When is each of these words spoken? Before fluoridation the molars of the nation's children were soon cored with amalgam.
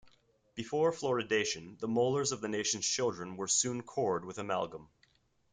Before 0.55 0.91
fluoridation 0.91 1.77
the 1.77 1.87
molars 1.87 2.31
of 2.31 2.41
the 2.41 2.47
nation's 2.47 2.87
children 2.87 3.37
were 3.37 3.47
soon 3.47 3.83
cored 3.83 4.25
with 4.25 4.39
amalgam. 4.39 4.89